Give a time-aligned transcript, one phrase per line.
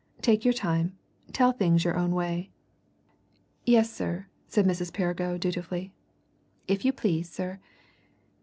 [0.23, 0.97] "Take your time
[1.31, 2.49] tell things your own way."
[3.67, 4.91] "Yes, sir," said Mrs.
[4.91, 5.93] Perrigo dutifully.
[6.67, 7.59] "If you please, sir.